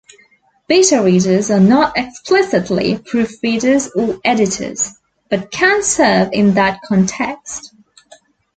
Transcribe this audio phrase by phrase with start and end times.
[0.67, 4.95] Beta readers are not explicitly proofreaders or editors,
[5.29, 7.75] but can serve in that context.